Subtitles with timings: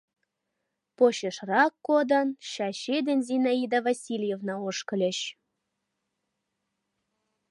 [0.97, 5.19] Почешрак кодын, Чачи ден Зинаида Васильевна ошкыльыч.